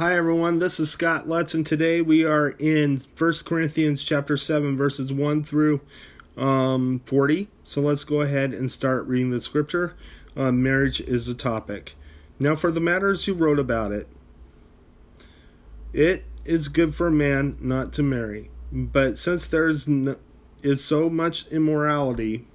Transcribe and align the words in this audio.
Hi 0.00 0.16
everyone, 0.16 0.60
this 0.60 0.80
is 0.80 0.88
Scott 0.90 1.28
Lutz, 1.28 1.52
and 1.52 1.66
today 1.66 2.00
we 2.00 2.24
are 2.24 2.48
in 2.58 3.02
1 3.18 3.32
Corinthians 3.44 4.02
chapter 4.02 4.34
7, 4.34 4.74
verses 4.74 5.12
1 5.12 5.44
through 5.44 5.82
um, 6.38 7.02
40. 7.04 7.48
So 7.64 7.82
let's 7.82 8.04
go 8.04 8.22
ahead 8.22 8.54
and 8.54 8.70
start 8.70 9.06
reading 9.06 9.30
the 9.30 9.42
scripture. 9.42 9.94
Uh, 10.34 10.52
marriage 10.52 11.02
is 11.02 11.28
a 11.28 11.34
topic. 11.34 11.96
Now, 12.38 12.56
for 12.56 12.72
the 12.72 12.80
matters 12.80 13.26
you 13.26 13.34
wrote 13.34 13.58
about 13.58 13.92
it, 13.92 14.08
it 15.92 16.24
is 16.46 16.68
good 16.68 16.94
for 16.94 17.08
a 17.08 17.12
man 17.12 17.58
not 17.60 17.92
to 17.92 18.02
marry. 18.02 18.50
But 18.72 19.18
since 19.18 19.46
there 19.46 19.68
is, 19.68 19.86
is 20.62 20.82
so 20.82 21.10
much 21.10 21.46
immorality, 21.48 22.46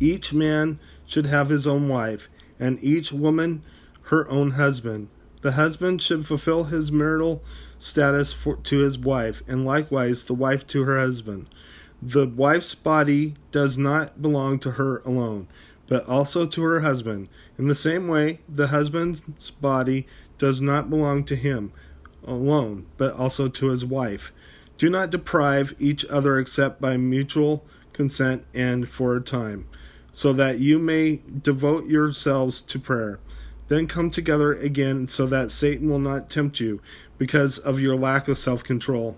each 0.00 0.34
man 0.34 0.80
should 1.06 1.26
have 1.26 1.50
his 1.50 1.64
own 1.64 1.88
wife, 1.88 2.28
and 2.58 2.82
each 2.82 3.12
woman 3.12 3.62
her 4.06 4.28
own 4.28 4.52
husband 4.52 5.10
the 5.46 5.52
husband 5.52 6.02
should 6.02 6.26
fulfill 6.26 6.64
his 6.64 6.90
marital 6.90 7.40
status 7.78 8.32
for, 8.32 8.56
to 8.56 8.80
his 8.80 8.98
wife, 8.98 9.44
and 9.46 9.64
likewise 9.64 10.24
the 10.24 10.34
wife 10.34 10.66
to 10.66 10.82
her 10.82 10.98
husband. 10.98 11.46
The 12.02 12.26
wife's 12.26 12.74
body 12.74 13.36
does 13.52 13.78
not 13.78 14.20
belong 14.20 14.58
to 14.58 14.72
her 14.72 14.98
alone, 15.04 15.46
but 15.86 16.04
also 16.08 16.46
to 16.46 16.62
her 16.64 16.80
husband. 16.80 17.28
In 17.56 17.68
the 17.68 17.76
same 17.76 18.08
way, 18.08 18.40
the 18.48 18.66
husband's 18.66 19.52
body 19.52 20.08
does 20.36 20.60
not 20.60 20.90
belong 20.90 21.22
to 21.26 21.36
him 21.36 21.72
alone, 22.24 22.86
but 22.96 23.12
also 23.12 23.46
to 23.46 23.68
his 23.68 23.84
wife. 23.84 24.32
Do 24.78 24.90
not 24.90 25.10
deprive 25.10 25.76
each 25.78 26.04
other 26.06 26.38
except 26.38 26.80
by 26.80 26.96
mutual 26.96 27.64
consent 27.92 28.44
and 28.52 28.88
for 28.88 29.14
a 29.14 29.20
time, 29.22 29.68
so 30.10 30.32
that 30.32 30.58
you 30.58 30.80
may 30.80 31.20
devote 31.40 31.86
yourselves 31.86 32.60
to 32.62 32.80
prayer. 32.80 33.20
Then 33.68 33.86
come 33.86 34.10
together 34.10 34.52
again 34.52 35.06
so 35.06 35.26
that 35.26 35.50
Satan 35.50 35.88
will 35.88 35.98
not 35.98 36.30
tempt 36.30 36.60
you 36.60 36.80
because 37.18 37.58
of 37.58 37.80
your 37.80 37.96
lack 37.96 38.28
of 38.28 38.38
self 38.38 38.62
control. 38.62 39.16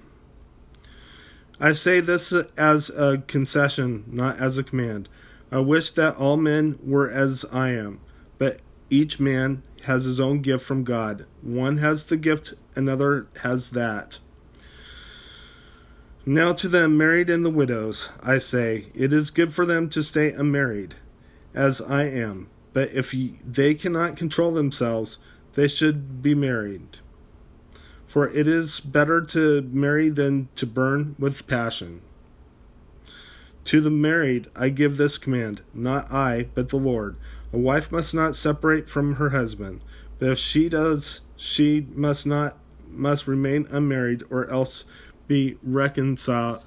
I 1.60 1.72
say 1.72 2.00
this 2.00 2.32
as 2.56 2.88
a 2.90 3.22
concession, 3.26 4.04
not 4.06 4.38
as 4.38 4.58
a 4.58 4.64
command. 4.64 5.08
I 5.50 5.58
wish 5.58 5.90
that 5.92 6.16
all 6.16 6.36
men 6.36 6.78
were 6.84 7.10
as 7.10 7.44
I 7.50 7.70
am, 7.70 8.00
but 8.38 8.60
each 8.90 9.18
man 9.18 9.62
has 9.84 10.04
his 10.04 10.20
own 10.20 10.40
gift 10.40 10.64
from 10.64 10.84
God. 10.84 11.26
One 11.42 11.78
has 11.78 12.06
the 12.06 12.16
gift, 12.16 12.54
another 12.74 13.26
has 13.42 13.70
that. 13.70 14.18
Now 16.24 16.52
to 16.52 16.68
the 16.68 16.88
married 16.88 17.30
and 17.30 17.44
the 17.44 17.50
widows, 17.50 18.10
I 18.22 18.38
say, 18.38 18.88
it 18.94 19.12
is 19.12 19.30
good 19.30 19.52
for 19.52 19.64
them 19.64 19.88
to 19.90 20.02
stay 20.02 20.30
unmarried, 20.30 20.94
as 21.54 21.80
I 21.80 22.04
am. 22.04 22.48
But 22.72 22.90
if 22.90 23.14
they 23.44 23.74
cannot 23.74 24.16
control 24.16 24.52
themselves, 24.52 25.18
they 25.54 25.68
should 25.68 26.22
be 26.22 26.34
married. 26.34 26.98
For 28.06 28.28
it 28.28 28.46
is 28.48 28.80
better 28.80 29.20
to 29.20 29.62
marry 29.62 30.08
than 30.08 30.48
to 30.56 30.66
burn 30.66 31.16
with 31.18 31.46
passion. 31.46 32.00
To 33.64 33.80
the 33.80 33.90
married 33.90 34.48
I 34.56 34.70
give 34.70 34.96
this 34.96 35.18
command, 35.18 35.60
not 35.74 36.10
I, 36.10 36.48
but 36.54 36.70
the 36.70 36.76
Lord. 36.76 37.16
A 37.52 37.58
wife 37.58 37.92
must 37.92 38.14
not 38.14 38.36
separate 38.36 38.88
from 38.88 39.16
her 39.16 39.30
husband, 39.30 39.82
but 40.18 40.30
if 40.30 40.38
she 40.38 40.68
does, 40.68 41.20
she 41.36 41.86
must 41.94 42.26
not 42.26 42.56
must 42.90 43.26
remain 43.26 43.66
unmarried 43.70 44.22
or 44.30 44.50
else 44.50 44.84
be 45.26 45.58
reconciled 45.62 46.62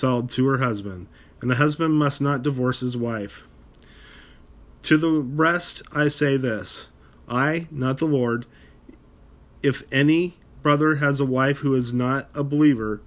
to 0.00 0.46
her 0.46 0.58
husband, 0.58 1.06
and 1.40 1.50
the 1.50 1.54
husband 1.56 1.94
must 1.94 2.20
not 2.20 2.42
divorce 2.42 2.80
his 2.80 2.96
wife. 2.96 3.44
To 4.86 4.96
the 4.96 5.10
rest 5.10 5.82
I 5.90 6.06
say 6.06 6.36
this 6.36 6.86
I, 7.28 7.66
not 7.72 7.98
the 7.98 8.04
Lord, 8.04 8.46
if 9.60 9.82
any 9.90 10.36
brother 10.62 10.96
has 10.96 11.18
a 11.18 11.24
wife 11.24 11.58
who 11.58 11.74
is 11.74 11.92
not 11.92 12.28
a 12.36 12.44
believer, 12.44 13.00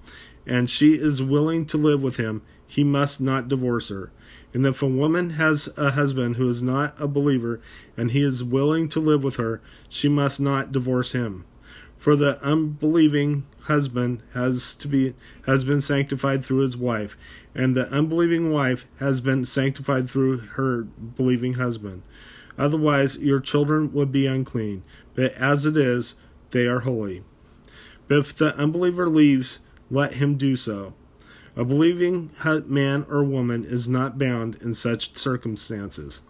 and 0.46 0.70
she 0.70 0.96
is 0.96 1.24
willing 1.24 1.66
to 1.68 1.78
live 1.78 2.04
with 2.04 2.18
him, 2.18 2.42
he 2.68 2.84
must 2.84 3.22
not 3.22 3.48
divorce 3.48 3.88
her. 3.88 4.12
And 4.54 4.66
if 4.66 4.82
a 4.82 4.88
woman 4.88 5.30
has 5.32 5.70
a 5.78 5.92
husband 5.92 6.36
who 6.36 6.50
is 6.50 6.62
not 6.62 7.00
a 7.00 7.08
believer, 7.08 7.62
and 7.96 8.12
he 8.12 8.24
is 8.24 8.44
willing 8.44 8.90
to 8.90 9.00
live 9.00 9.24
with 9.24 9.38
her, 9.38 9.62
she 9.88 10.10
must 10.10 10.42
not 10.42 10.74
divorce 10.74 11.14
him. 11.14 11.46
For 12.00 12.16
the 12.16 12.42
unbelieving 12.42 13.44
husband 13.64 14.24
has 14.34 14.74
to 14.78 14.88
be 14.88 15.16
has 15.46 15.66
been 15.66 15.82
sanctified 15.82 16.46
through 16.46 16.60
his 16.60 16.78
wife, 16.78 17.18
and 17.54 17.76
the 17.76 17.92
unbelieving 17.92 18.52
wife 18.52 18.88
has 19.00 19.20
been 19.20 19.46
sanctified 19.46 20.10
through 20.10 20.38
her 20.38 20.84
believing 20.84 21.56
husband. 21.56 22.04
Otherwise 22.58 23.18
your 23.18 23.42
children 23.42 23.92
would 23.92 24.14
be 24.14 24.26
unclean, 24.26 24.84
but 25.14 25.34
as 25.34 25.66
it 25.66 25.76
is, 25.76 26.16
they 26.52 26.68
are 26.68 26.80
holy. 26.80 27.22
But 28.08 28.20
if 28.20 28.38
the 28.38 28.56
unbeliever 28.56 29.10
leaves, 29.10 29.60
let 29.92 30.14
him 30.14 30.38
do 30.38 30.56
so. 30.56 30.94
A 31.58 31.66
believing 31.66 32.32
man 32.66 33.06
or 33.10 33.24
woman 33.26 33.66
is 33.66 33.90
not 33.90 34.18
bound 34.18 34.56
in 34.62 34.74
such 34.74 35.18
circumstances. 35.18 36.22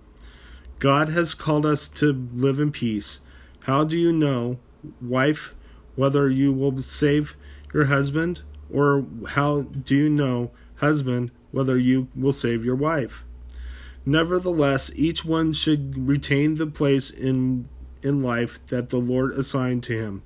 God 0.80 1.10
has 1.10 1.36
called 1.36 1.66
us 1.66 1.88
to 1.90 2.28
live 2.34 2.60
in 2.60 2.72
peace. 2.72 3.20
How 3.62 3.84
do 3.84 3.96
you 3.98 4.12
know, 4.12 4.58
wife, 5.00 5.54
whether 5.96 6.30
you 6.30 6.54
will 6.54 6.82
save 6.82 7.36
your 7.74 7.86
husband, 7.86 8.42
or 8.72 9.06
how 9.30 9.62
do 9.62 9.96
you 9.96 10.10
know, 10.10 10.52
husband, 10.76 11.32
whether 11.52 11.78
you 11.78 12.08
will 12.16 12.32
save 12.32 12.64
your 12.64 12.76
wife? 12.76 13.24
Nevertheless, 14.06 14.92
each 14.96 15.26
one 15.26 15.54
should 15.54 16.08
retain 16.08 16.56
the 16.56 16.68
place 16.68 17.10
in 17.10 17.68
in 18.02 18.22
life 18.22 18.66
that 18.68 18.90
the 18.90 18.98
Lord 18.98 19.34
assigned 19.34 19.84
to 19.84 19.98
him, 19.98 20.24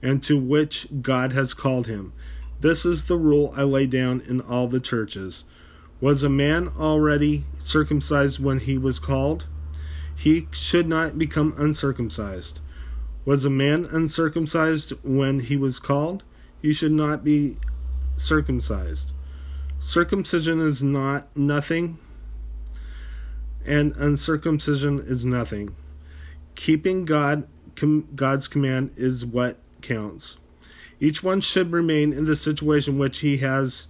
and 0.00 0.22
to 0.22 0.38
which 0.38 0.86
God 1.02 1.32
has 1.32 1.54
called 1.54 1.86
him. 1.86 2.12
This 2.60 2.86
is 2.86 3.04
the 3.04 3.16
rule 3.16 3.52
I 3.56 3.62
lay 3.62 3.86
down 3.86 4.20
in 4.20 4.40
all 4.40 4.68
the 4.68 4.80
churches. 4.80 5.44
Was 6.00 6.22
a 6.22 6.28
man 6.28 6.68
already 6.78 7.44
circumcised 7.58 8.38
when 8.38 8.60
he 8.60 8.78
was 8.78 8.98
called? 8.98 9.46
He 10.14 10.48
should 10.50 10.88
not 10.88 11.18
become 11.18 11.54
uncircumcised. 11.58 12.60
Was 13.26 13.44
a 13.44 13.50
man 13.50 13.84
uncircumcised 13.84 14.92
when 15.02 15.40
he 15.40 15.56
was 15.56 15.80
called? 15.80 16.22
He 16.62 16.72
should 16.72 16.92
not 16.92 17.24
be 17.24 17.58
circumcised. 18.16 19.12
Circumcision 19.80 20.60
is 20.60 20.82
not 20.82 21.36
nothing, 21.36 21.98
and 23.64 23.94
uncircumcision 23.96 25.00
is 25.00 25.24
nothing. 25.24 25.74
Keeping 26.54 27.04
God 27.04 27.46
com, 27.74 28.08
God's 28.14 28.48
command 28.48 28.92
is 28.96 29.26
what 29.26 29.58
counts. 29.82 30.36
Each 30.98 31.22
one 31.22 31.40
should 31.40 31.72
remain 31.72 32.12
in 32.12 32.24
the 32.24 32.36
situation 32.36 32.96
which 32.96 33.18
he 33.18 33.38
has 33.38 33.86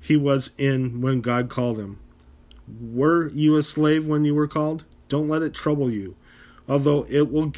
he 0.00 0.16
was 0.16 0.52
in 0.56 1.00
when 1.00 1.20
God 1.20 1.48
called 1.48 1.78
him. 1.78 1.98
Were 2.80 3.28
you 3.28 3.56
a 3.56 3.62
slave 3.62 4.06
when 4.06 4.24
you 4.24 4.34
were 4.34 4.46
called? 4.46 4.84
Don't 5.08 5.28
let 5.28 5.42
it 5.42 5.54
trouble 5.54 5.90
you, 5.90 6.14
although 6.68 7.06
it 7.08 7.32
will 7.32 7.52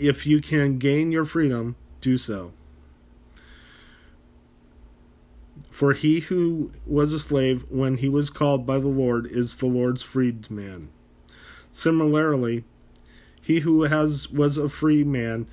if 0.00 0.26
you 0.26 0.40
can 0.40 0.78
gain 0.78 1.12
your 1.12 1.24
freedom, 1.24 1.76
do 2.00 2.16
so. 2.16 2.52
For 5.70 5.92
he 5.92 6.20
who 6.20 6.72
was 6.86 7.12
a 7.12 7.20
slave 7.20 7.64
when 7.70 7.98
he 7.98 8.08
was 8.08 8.30
called 8.30 8.66
by 8.66 8.78
the 8.78 8.88
Lord 8.88 9.26
is 9.26 9.56
the 9.56 9.66
Lord's 9.66 10.02
freedman. 10.02 10.90
Similarly, 11.70 12.64
he 13.40 13.60
who 13.60 13.84
has 13.84 14.30
was 14.30 14.58
a 14.58 14.68
free 14.68 15.04
man 15.04 15.46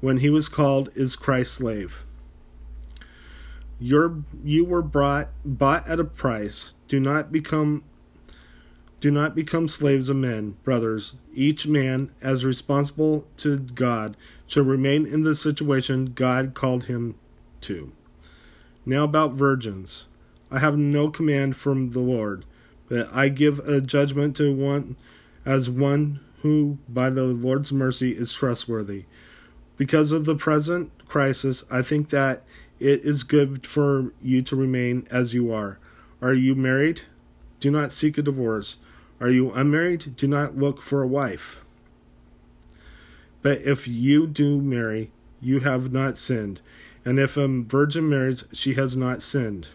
when 0.00 0.18
he 0.18 0.30
was 0.30 0.48
called 0.48 0.90
is 0.94 1.16
Christ's 1.16 1.56
slave. 1.56 2.04
Your, 3.80 4.22
you 4.42 4.64
were 4.64 4.82
brought 4.82 5.30
bought 5.44 5.86
at 5.88 6.00
a 6.00 6.04
price. 6.04 6.74
Do 6.88 7.00
not 7.00 7.32
become 7.32 7.82
do 9.00 9.10
not 9.10 9.34
become 9.34 9.68
slaves 9.68 10.08
of 10.08 10.16
men, 10.16 10.56
brothers. 10.64 11.14
Each 11.34 11.66
man, 11.66 12.10
as 12.22 12.44
responsible 12.44 13.26
to 13.38 13.58
God, 13.58 14.16
shall 14.46 14.64
remain 14.64 15.06
in 15.06 15.22
the 15.22 15.34
situation 15.34 16.12
God 16.14 16.54
called 16.54 16.84
him 16.84 17.16
to. 17.62 17.92
Now 18.86 19.04
about 19.04 19.32
virgins. 19.32 20.06
I 20.50 20.58
have 20.58 20.78
no 20.78 21.10
command 21.10 21.56
from 21.56 21.90
the 21.90 22.00
Lord, 22.00 22.44
but 22.88 23.08
I 23.12 23.28
give 23.28 23.58
a 23.60 23.80
judgment 23.80 24.36
to 24.36 24.54
one 24.54 24.96
as 25.44 25.68
one 25.68 26.20
who, 26.42 26.78
by 26.88 27.10
the 27.10 27.24
Lord's 27.24 27.72
mercy, 27.72 28.12
is 28.12 28.32
trustworthy. 28.32 29.04
Because 29.76 30.12
of 30.12 30.24
the 30.24 30.34
present 30.34 30.92
crisis, 31.08 31.64
I 31.70 31.82
think 31.82 32.10
that 32.10 32.42
it 32.78 33.04
is 33.04 33.22
good 33.22 33.66
for 33.66 34.12
you 34.22 34.42
to 34.42 34.56
remain 34.56 35.06
as 35.10 35.34
you 35.34 35.52
are. 35.52 35.78
Are 36.20 36.34
you 36.34 36.54
married? 36.54 37.02
Do 37.60 37.70
not 37.70 37.92
seek 37.92 38.18
a 38.18 38.22
divorce. 38.22 38.76
Are 39.24 39.30
you 39.30 39.52
unmarried? 39.52 40.16
Do 40.16 40.28
not 40.28 40.58
look 40.58 40.82
for 40.82 41.00
a 41.00 41.06
wife. 41.06 41.62
But 43.40 43.62
if 43.62 43.88
you 43.88 44.26
do 44.26 44.60
marry, 44.60 45.12
you 45.40 45.60
have 45.60 45.90
not 45.90 46.18
sinned. 46.18 46.60
And 47.06 47.18
if 47.18 47.38
a 47.38 47.48
virgin 47.48 48.06
marries, 48.06 48.44
she 48.52 48.74
has 48.74 48.98
not 48.98 49.22
sinned. 49.22 49.68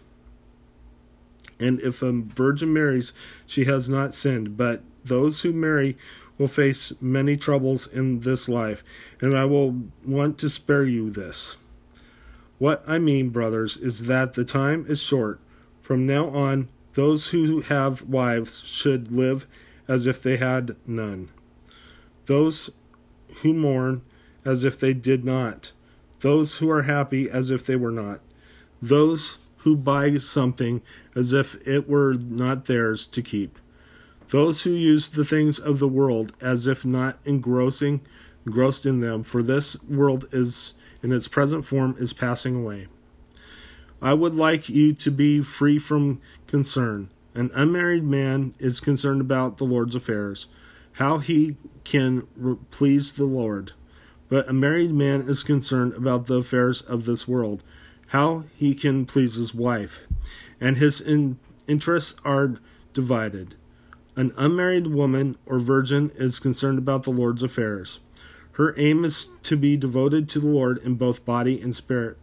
And 1.58 1.80
if 1.80 2.00
a 2.00 2.12
virgin 2.12 2.72
marries, 2.72 3.12
she 3.44 3.64
has 3.64 3.88
not 3.88 4.14
sinned. 4.14 4.56
But 4.56 4.84
those 5.04 5.42
who 5.42 5.52
marry 5.52 5.98
will 6.38 6.46
face 6.46 6.92
many 7.00 7.36
troubles 7.36 7.88
in 7.88 8.20
this 8.20 8.48
life, 8.48 8.84
and 9.20 9.36
I 9.36 9.46
will 9.46 9.82
want 10.06 10.38
to 10.38 10.48
spare 10.48 10.84
you 10.84 11.10
this. 11.10 11.56
What 12.58 12.84
I 12.86 13.00
mean, 13.00 13.30
brothers, 13.30 13.78
is 13.78 14.04
that 14.04 14.34
the 14.34 14.44
time 14.44 14.86
is 14.88 15.02
short. 15.02 15.40
From 15.82 16.06
now 16.06 16.28
on, 16.28 16.68
those 16.94 17.28
who 17.28 17.60
have 17.60 18.02
wives 18.02 18.62
should 18.64 19.12
live 19.12 19.46
as 19.88 20.06
if 20.06 20.22
they 20.22 20.36
had 20.36 20.76
none. 20.86 21.28
Those 22.26 22.70
who 23.42 23.52
mourn 23.52 24.02
as 24.44 24.64
if 24.64 24.78
they 24.78 24.94
did 24.94 25.24
not. 25.24 25.72
Those 26.20 26.58
who 26.58 26.70
are 26.70 26.82
happy 26.82 27.30
as 27.30 27.50
if 27.50 27.64
they 27.66 27.76
were 27.76 27.90
not. 27.90 28.20
Those 28.82 29.50
who 29.58 29.76
buy 29.76 30.16
something 30.16 30.82
as 31.14 31.32
if 31.32 31.56
it 31.66 31.88
were 31.88 32.14
not 32.14 32.66
theirs 32.66 33.06
to 33.08 33.22
keep. 33.22 33.58
Those 34.28 34.62
who 34.62 34.70
use 34.70 35.08
the 35.08 35.24
things 35.24 35.58
of 35.58 35.78
the 35.78 35.88
world 35.88 36.32
as 36.40 36.66
if 36.66 36.84
not 36.84 37.18
engrossing 37.24 38.00
engrossed 38.46 38.86
in 38.86 39.00
them, 39.00 39.22
for 39.22 39.42
this 39.42 39.82
world 39.84 40.26
is 40.32 40.74
in 41.02 41.12
its 41.12 41.28
present 41.28 41.64
form 41.64 41.96
is 41.98 42.12
passing 42.12 42.56
away. 42.56 42.88
I 44.02 44.14
would 44.14 44.34
like 44.34 44.68
you 44.68 44.92
to 44.94 45.10
be 45.10 45.42
free 45.42 45.78
from 45.78 46.20
concern. 46.46 47.10
An 47.34 47.50
unmarried 47.54 48.04
man 48.04 48.54
is 48.58 48.80
concerned 48.80 49.20
about 49.20 49.58
the 49.58 49.64
Lord's 49.64 49.94
affairs, 49.94 50.46
how 50.92 51.18
he 51.18 51.56
can 51.84 52.26
please 52.70 53.12
the 53.12 53.24
Lord. 53.24 53.72
But 54.28 54.48
a 54.48 54.52
married 54.52 54.92
man 54.92 55.22
is 55.28 55.42
concerned 55.42 55.94
about 55.94 56.26
the 56.26 56.36
affairs 56.36 56.82
of 56.82 57.04
this 57.04 57.28
world, 57.28 57.62
how 58.08 58.44
he 58.56 58.74
can 58.74 59.06
please 59.06 59.34
his 59.34 59.54
wife, 59.54 60.00
and 60.60 60.78
his 60.78 61.00
in- 61.00 61.38
interests 61.66 62.18
are 62.24 62.58
divided. 62.94 63.54
An 64.16 64.32
unmarried 64.36 64.88
woman 64.88 65.36
or 65.46 65.58
virgin 65.58 66.10
is 66.14 66.38
concerned 66.38 66.78
about 66.78 67.04
the 67.04 67.10
Lord's 67.10 67.42
affairs. 67.42 68.00
Her 68.52 68.74
aim 68.78 69.04
is 69.04 69.30
to 69.44 69.56
be 69.56 69.76
devoted 69.76 70.28
to 70.30 70.40
the 70.40 70.48
Lord 70.48 70.78
in 70.78 70.94
both 70.94 71.24
body 71.24 71.60
and 71.60 71.74
spirit. 71.74 72.18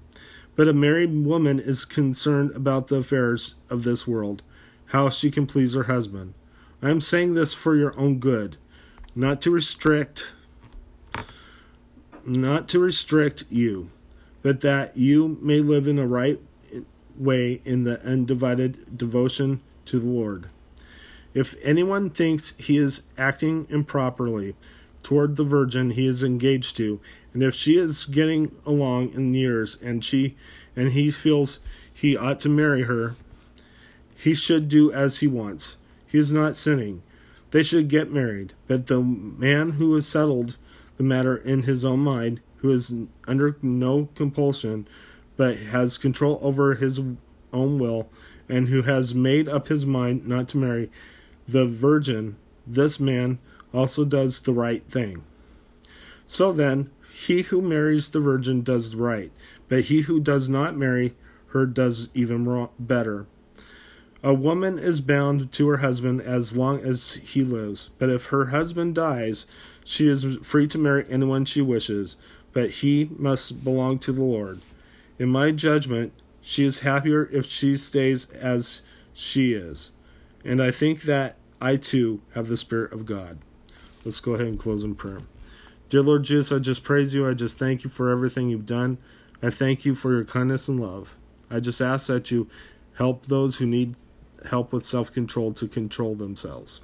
But 0.58 0.68
a 0.68 0.74
married 0.74 1.14
woman 1.14 1.60
is 1.60 1.86
concerned 1.86 2.52
about 2.52 2.88
the 2.88 2.98
affairs 2.98 3.56
of 3.70 3.84
this 3.84 4.06
world, 4.06 4.42
how 4.88 5.10
she 5.10 5.32
can 5.32 5.46
please 5.46 5.74
her 5.76 5.84
husband. 5.84 6.34
I 6.82 6.90
am 6.90 7.00
saying 7.00 7.36
this 7.36 7.54
for 7.54 7.76
your 7.76 7.98
own 7.98 8.20
good, 8.20 8.58
not 9.16 9.42
to 9.44 9.52
restrict 9.52 10.34
not 12.26 12.68
to 12.68 12.80
restrict 12.80 13.46
you, 13.50 13.90
but 14.42 14.60
that 14.60 14.98
you 14.98 15.40
may 15.42 15.60
live 15.60 15.88
in 15.88 15.98
a 15.98 16.06
right 16.06 16.42
way 17.18 17.62
in 17.64 17.86
the 17.86 18.02
undivided 18.04 18.98
devotion 18.98 19.62
to 19.86 20.00
the 20.00 20.06
Lord. 20.06 20.50
If 21.34 21.56
anyone 21.64 22.10
thinks 22.10 22.54
he 22.58 22.78
is 22.78 23.04
acting 23.18 23.66
improperly, 23.70 24.56
toward 25.08 25.38
the 25.38 25.44
virgin 25.46 25.92
he 25.92 26.06
is 26.06 26.22
engaged 26.22 26.76
to, 26.76 27.00
and 27.34 27.42
if 27.42 27.56
she 27.56 27.78
is 27.78 28.04
getting 28.04 28.54
along 28.66 29.14
in 29.14 29.34
years 29.34 29.78
and 29.82 30.04
she 30.04 30.36
and 30.76 30.92
he 30.92 31.10
feels 31.10 31.60
he 31.94 32.18
ought 32.18 32.42
to 32.42 32.50
marry 32.50 32.84
her, 32.84 33.16
he 34.18 34.34
should 34.34 34.68
do 34.68 34.92
as 34.92 35.22
he 35.22 35.28
wants. 35.28 35.78
He 36.06 36.18
is 36.18 36.34
not 36.34 36.58
sinning. 36.58 37.04
They 37.52 37.64
should 37.64 37.88
get 37.88 38.12
married, 38.12 38.52
but 38.68 38.88
the 38.88 39.00
man 39.00 39.72
who 39.72 39.96
has 39.96 40.06
settled 40.06 40.58
the 40.98 41.04
matter 41.04 41.38
in 41.38 41.62
his 41.62 41.86
own 41.86 42.02
mind, 42.02 42.42
who 42.58 42.70
is 42.74 42.94
under 43.26 43.56
no 43.62 44.10
compulsion, 44.14 44.90
but 45.38 45.56
has 45.56 45.98
control 45.98 46.38
over 46.42 46.74
his 46.74 47.00
own 47.54 47.80
will, 47.80 48.10
and 48.50 48.68
who 48.68 48.82
has 48.82 49.16
made 49.16 49.48
up 49.48 49.70
his 49.70 49.86
mind 49.86 50.28
not 50.28 50.50
to 50.50 50.58
marry 50.58 50.92
the 51.48 51.66
virgin, 51.66 52.36
this 52.68 53.00
man 53.00 53.40
also 53.74 54.06
does 54.06 54.42
the 54.42 54.54
right 54.54 54.84
thing. 54.84 55.24
So 56.26 56.52
then, 56.52 56.90
he 57.14 57.44
who 57.44 57.62
marries 57.62 58.12
the 58.12 58.20
virgin 58.20 58.62
does 58.62 58.96
right, 58.96 59.32
but 59.68 59.86
he 59.86 60.02
who 60.02 60.20
does 60.20 60.48
not 60.48 60.78
marry 60.78 61.16
her 61.48 61.66
does 61.66 62.10
even 62.14 62.46
wrong, 62.46 62.70
better. 62.78 63.26
A 64.24 64.34
woman 64.34 64.78
is 64.78 65.00
bound 65.02 65.52
to 65.54 65.68
her 65.70 65.78
husband 65.78 66.22
as 66.22 66.58
long 66.58 66.80
as 66.82 67.16
he 67.16 67.44
lives, 67.44 67.90
but 67.98 68.10
if 68.10 68.26
her 68.26 68.48
husband 68.48 68.96
dies, 68.96 69.46
she 69.86 70.08
is 70.08 70.38
free 70.44 70.68
to 70.68 70.78
marry 70.78 71.06
anyone 71.10 71.46
she 71.46 71.62
wishes, 71.62 72.18
but 72.52 72.70
he 72.70 73.10
must 73.18 73.64
belong 73.64 74.00
to 74.00 74.12
the 74.12 74.24
Lord. 74.24 74.60
In 75.20 75.30
my 75.30 75.52
judgment, 75.52 76.14
she 76.42 76.66
is 76.66 76.80
happier 76.80 77.30
if 77.32 77.46
she 77.46 77.78
stays 77.78 78.30
as 78.32 78.82
she 79.14 79.54
is, 79.54 79.92
and 80.44 80.62
I 80.62 80.72
think 80.72 81.04
that 81.04 81.38
I 81.62 81.76
too 81.78 82.22
have 82.34 82.48
the 82.48 82.58
Spirit 82.58 82.92
of 82.92 83.06
God. 83.06 83.40
Let's 84.08 84.22
go 84.22 84.36
ahead 84.36 84.48
and 84.48 84.58
close 84.58 84.86
in 84.86 84.96
prayer. 84.96 85.20
Dear 85.90 86.02
Lord 86.02 86.24
Jesus, 86.24 86.54
I 86.54 86.60
just 86.60 86.82
praise 86.82 87.14
you. 87.14 87.28
I 87.28 87.34
just 87.34 87.60
thank 87.60 87.84
you 87.84 87.90
for 87.90 88.10
everything 88.10 88.48
you've 88.48 88.66
done. 88.66 89.00
I 89.44 89.50
thank 89.50 89.84
you 89.84 89.96
for 89.96 90.14
your 90.14 90.24
kindness 90.24 90.70
and 90.70 90.80
love. 90.80 91.14
I 91.52 91.60
just 91.60 91.82
ask 91.82 92.08
that 92.08 92.32
you 92.32 92.48
help 92.94 93.26
those 93.26 93.58
who 93.58 93.66
need 93.66 93.96
help 94.50 94.72
with 94.72 94.86
self 94.86 95.12
control 95.12 95.52
to 95.56 95.68
control 95.68 96.16
themselves. 96.16 96.80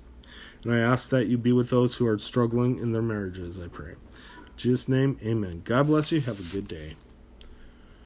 And 0.66 0.74
I 0.74 0.80
ask 0.80 1.12
that 1.12 1.28
you 1.28 1.38
be 1.38 1.54
with 1.54 1.70
those 1.70 1.96
who 1.96 2.06
are 2.08 2.20
struggling 2.20 2.78
in 2.78 2.92
their 2.92 3.02
marriages, 3.02 3.58
I 3.58 3.70
pray. 3.70 3.92
In 3.92 4.58
Jesus' 4.58 4.90
name, 4.90 5.18
amen. 5.24 5.62
God 5.64 5.88
bless 5.88 6.12
you. 6.12 6.20
Have 6.20 6.42
a 6.42 6.54
good 6.54 6.68
day. 6.68 6.98